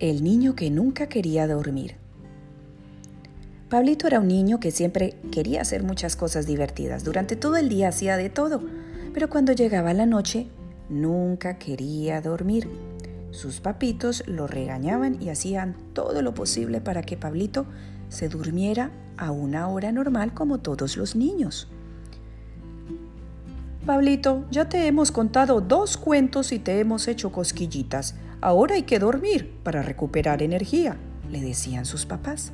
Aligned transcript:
El 0.00 0.24
niño 0.24 0.56
que 0.56 0.70
nunca 0.70 1.08
quería 1.08 1.46
dormir. 1.46 1.94
Pablito 3.68 4.08
era 4.08 4.18
un 4.18 4.26
niño 4.26 4.58
que 4.58 4.72
siempre 4.72 5.14
quería 5.30 5.60
hacer 5.60 5.84
muchas 5.84 6.16
cosas 6.16 6.46
divertidas. 6.46 7.04
Durante 7.04 7.36
todo 7.36 7.56
el 7.56 7.68
día 7.68 7.88
hacía 7.88 8.16
de 8.16 8.28
todo, 8.28 8.60
pero 9.12 9.30
cuando 9.30 9.52
llegaba 9.52 9.94
la 9.94 10.04
noche 10.04 10.48
nunca 10.88 11.58
quería 11.58 12.20
dormir. 12.20 12.68
Sus 13.30 13.60
papitos 13.60 14.24
lo 14.26 14.48
regañaban 14.48 15.22
y 15.22 15.28
hacían 15.28 15.76
todo 15.92 16.22
lo 16.22 16.34
posible 16.34 16.80
para 16.80 17.02
que 17.02 17.16
Pablito 17.16 17.64
se 18.08 18.28
durmiera 18.28 18.90
a 19.16 19.30
una 19.30 19.68
hora 19.68 19.92
normal 19.92 20.34
como 20.34 20.58
todos 20.58 20.96
los 20.96 21.14
niños. 21.14 21.68
Pablito, 23.86 24.44
ya 24.50 24.68
te 24.68 24.88
hemos 24.88 25.12
contado 25.12 25.60
dos 25.60 25.96
cuentos 25.96 26.50
y 26.50 26.58
te 26.58 26.80
hemos 26.80 27.06
hecho 27.06 27.30
cosquillitas. 27.30 28.16
Ahora 28.44 28.74
hay 28.74 28.82
que 28.82 28.98
dormir 28.98 29.58
para 29.62 29.80
recuperar 29.80 30.42
energía, 30.42 30.98
le 31.30 31.40
decían 31.40 31.86
sus 31.86 32.04
papás. 32.04 32.52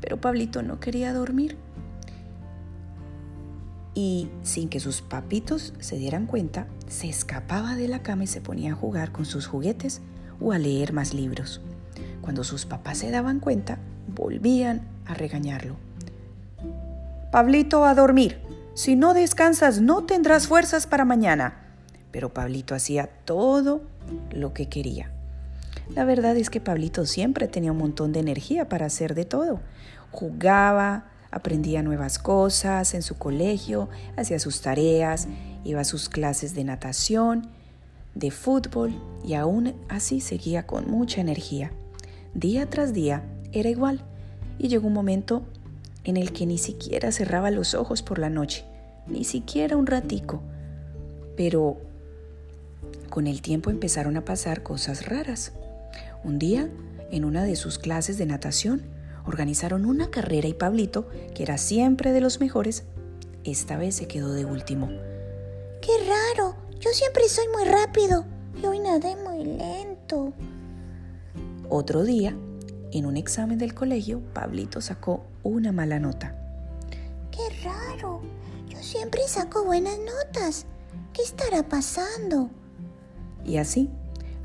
Pero 0.00 0.20
Pablito 0.20 0.62
no 0.62 0.78
quería 0.78 1.12
dormir. 1.12 1.56
Y 3.92 4.28
sin 4.44 4.68
que 4.68 4.78
sus 4.78 5.02
papitos 5.02 5.74
se 5.80 5.98
dieran 5.98 6.26
cuenta, 6.26 6.68
se 6.86 7.08
escapaba 7.08 7.74
de 7.74 7.88
la 7.88 8.04
cama 8.04 8.22
y 8.22 8.28
se 8.28 8.40
ponía 8.40 8.70
a 8.70 8.76
jugar 8.76 9.10
con 9.10 9.24
sus 9.24 9.48
juguetes 9.48 10.00
o 10.40 10.52
a 10.52 10.60
leer 10.60 10.92
más 10.92 11.12
libros. 11.12 11.60
Cuando 12.20 12.44
sus 12.44 12.64
papás 12.64 12.98
se 12.98 13.10
daban 13.10 13.40
cuenta, 13.40 13.80
volvían 14.06 14.82
a 15.06 15.14
regañarlo. 15.14 15.74
Pablito, 17.32 17.84
a 17.84 17.96
dormir, 17.96 18.38
si 18.74 18.94
no 18.94 19.12
descansas 19.12 19.80
no 19.80 20.04
tendrás 20.04 20.46
fuerzas 20.46 20.86
para 20.86 21.04
mañana. 21.04 21.74
Pero 22.12 22.32
Pablito 22.32 22.76
hacía 22.76 23.08
todo 23.24 23.82
lo 24.30 24.54
que 24.54 24.68
quería. 24.68 25.15
La 25.94 26.04
verdad 26.04 26.36
es 26.36 26.50
que 26.50 26.60
Pablito 26.60 27.06
siempre 27.06 27.48
tenía 27.48 27.72
un 27.72 27.78
montón 27.78 28.12
de 28.12 28.20
energía 28.20 28.68
para 28.68 28.86
hacer 28.86 29.14
de 29.14 29.24
todo. 29.24 29.60
Jugaba, 30.10 31.06
aprendía 31.30 31.82
nuevas 31.82 32.18
cosas 32.18 32.94
en 32.94 33.02
su 33.02 33.16
colegio, 33.16 33.88
hacía 34.16 34.38
sus 34.38 34.60
tareas, 34.60 35.28
iba 35.64 35.80
a 35.80 35.84
sus 35.84 36.08
clases 36.08 36.54
de 36.54 36.64
natación, 36.64 37.48
de 38.14 38.30
fútbol 38.30 38.94
y 39.24 39.34
aún 39.34 39.74
así 39.88 40.20
seguía 40.20 40.66
con 40.66 40.90
mucha 40.90 41.20
energía. 41.20 41.72
Día 42.34 42.68
tras 42.68 42.92
día 42.92 43.22
era 43.52 43.68
igual 43.68 44.02
y 44.58 44.68
llegó 44.68 44.86
un 44.86 44.94
momento 44.94 45.42
en 46.04 46.16
el 46.16 46.32
que 46.32 46.46
ni 46.46 46.58
siquiera 46.58 47.12
cerraba 47.12 47.50
los 47.50 47.74
ojos 47.74 48.02
por 48.02 48.18
la 48.18 48.30
noche, 48.30 48.64
ni 49.06 49.24
siquiera 49.24 49.76
un 49.76 49.86
ratico. 49.86 50.40
Pero 51.36 51.78
con 53.10 53.26
el 53.26 53.42
tiempo 53.42 53.70
empezaron 53.70 54.16
a 54.16 54.24
pasar 54.24 54.62
cosas 54.62 55.06
raras. 55.06 55.52
Un 56.24 56.38
día, 56.38 56.70
en 57.10 57.24
una 57.24 57.44
de 57.44 57.56
sus 57.56 57.78
clases 57.78 58.18
de 58.18 58.26
natación, 58.26 58.82
organizaron 59.26 59.86
una 59.86 60.10
carrera 60.10 60.48
y 60.48 60.54
Pablito, 60.54 61.08
que 61.34 61.42
era 61.42 61.58
siempre 61.58 62.12
de 62.12 62.20
los 62.20 62.40
mejores, 62.40 62.84
esta 63.44 63.76
vez 63.76 63.96
se 63.96 64.08
quedó 64.08 64.32
de 64.32 64.44
último. 64.44 64.88
¡Qué 65.80 65.92
raro! 66.06 66.56
Yo 66.80 66.90
siempre 66.90 67.28
soy 67.28 67.46
muy 67.54 67.64
rápido 67.64 68.24
y 68.60 68.66
hoy 68.66 68.80
nadé 68.80 69.16
muy 69.16 69.44
lento. 69.44 70.32
Otro 71.68 72.04
día, 72.04 72.36
en 72.92 73.06
un 73.06 73.16
examen 73.16 73.58
del 73.58 73.74
colegio, 73.74 74.20
Pablito 74.32 74.80
sacó 74.80 75.24
una 75.42 75.72
mala 75.72 75.98
nota. 75.98 76.34
¡Qué 77.30 77.64
raro! 77.64 78.22
Yo 78.68 78.82
siempre 78.82 79.22
saco 79.28 79.64
buenas 79.64 79.98
notas. 79.98 80.66
¿Qué 81.12 81.22
estará 81.22 81.68
pasando? 81.68 82.50
Y 83.44 83.58
así 83.58 83.90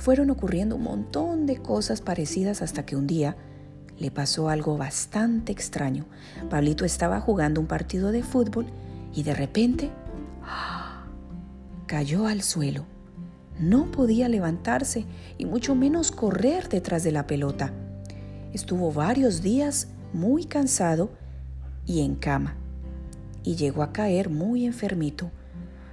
fueron 0.00 0.30
ocurriendo 0.30 0.76
un 0.76 0.84
montón 0.84 1.44
de 1.44 1.58
cosas 1.58 2.00
parecidas 2.00 2.62
hasta 2.62 2.86
que 2.86 2.96
un 2.96 3.06
día 3.06 3.36
le 3.98 4.10
pasó 4.10 4.48
algo 4.48 4.78
bastante 4.78 5.52
extraño. 5.52 6.06
Pablito 6.48 6.86
estaba 6.86 7.20
jugando 7.20 7.60
un 7.60 7.66
partido 7.66 8.10
de 8.10 8.22
fútbol 8.22 8.64
y 9.14 9.24
de 9.24 9.34
repente 9.34 9.90
¡ah! 10.42 11.04
cayó 11.86 12.26
al 12.26 12.40
suelo. 12.40 12.86
No 13.58 13.90
podía 13.90 14.30
levantarse 14.30 15.04
y 15.36 15.44
mucho 15.44 15.74
menos 15.74 16.12
correr 16.12 16.70
detrás 16.70 17.04
de 17.04 17.12
la 17.12 17.26
pelota. 17.26 17.70
Estuvo 18.54 18.90
varios 18.92 19.42
días 19.42 19.88
muy 20.14 20.46
cansado 20.46 21.10
y 21.84 22.00
en 22.00 22.14
cama 22.14 22.56
y 23.44 23.56
llegó 23.56 23.82
a 23.82 23.92
caer 23.92 24.30
muy 24.30 24.64
enfermito. 24.64 25.30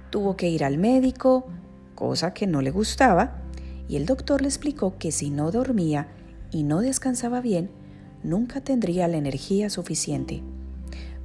Tuvo 0.08 0.34
que 0.34 0.48
ir 0.48 0.64
al 0.64 0.78
médico, 0.78 1.46
cosa 1.94 2.32
que 2.32 2.46
no 2.46 2.62
le 2.62 2.70
gustaba, 2.70 3.42
y 3.88 3.96
el 3.96 4.06
doctor 4.06 4.42
le 4.42 4.48
explicó 4.48 4.98
que 4.98 5.12
si 5.12 5.30
no 5.30 5.50
dormía 5.50 6.08
y 6.50 6.62
no 6.62 6.80
descansaba 6.80 7.40
bien, 7.40 7.70
nunca 8.22 8.60
tendría 8.60 9.08
la 9.08 9.16
energía 9.16 9.70
suficiente. 9.70 10.42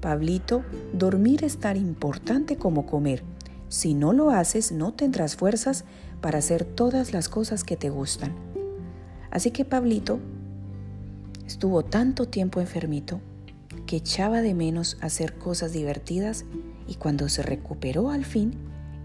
Pablito, 0.01 0.63
dormir 0.93 1.43
es 1.43 1.59
tan 1.59 1.77
importante 1.77 2.57
como 2.57 2.85
comer. 2.85 3.23
Si 3.69 3.93
no 3.93 4.13
lo 4.13 4.31
haces, 4.31 4.71
no 4.71 4.93
tendrás 4.93 5.35
fuerzas 5.35 5.85
para 6.21 6.39
hacer 6.39 6.65
todas 6.65 7.13
las 7.13 7.29
cosas 7.29 7.63
que 7.63 7.77
te 7.77 7.89
gustan. 7.89 8.33
Así 9.31 9.51
que 9.51 9.65
Pablito 9.65 10.19
Estuvo 11.47 11.83
tanto 11.83 12.27
tiempo 12.27 12.61
enfermito 12.61 13.19
que 13.85 13.97
echaba 13.97 14.41
de 14.41 14.53
menos 14.53 14.97
hacer 15.01 15.37
cosas 15.37 15.73
divertidas 15.73 16.45
y 16.87 16.95
cuando 16.95 17.29
se 17.29 17.43
recuperó 17.43 18.09
al 18.09 18.25
fin, 18.25 18.53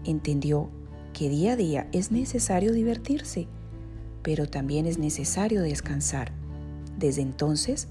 entendió 0.05 0.69
que 1.13 1.29
día 1.29 1.53
a 1.53 1.55
día 1.55 1.87
es 1.91 2.11
necesario 2.11 2.73
divertirse, 2.73 3.47
pero 4.21 4.47
también 4.47 4.85
es 4.85 4.97
necesario 4.97 5.61
descansar. 5.61 6.31
Desde 6.97 7.21
entonces, 7.21 7.87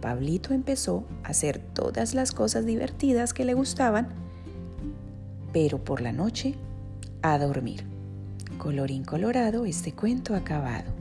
Pablito 0.00 0.52
empezó 0.52 1.04
a 1.22 1.28
hacer 1.28 1.58
todas 1.58 2.14
las 2.14 2.32
cosas 2.32 2.66
divertidas 2.66 3.32
que 3.32 3.44
le 3.44 3.54
gustaban, 3.54 4.08
pero 5.52 5.82
por 5.82 6.00
la 6.00 6.12
noche 6.12 6.54
a 7.22 7.38
dormir. 7.38 7.84
Colorín 8.58 9.04
colorado, 9.04 9.64
este 9.64 9.92
cuento 9.92 10.34
acabado. 10.34 10.92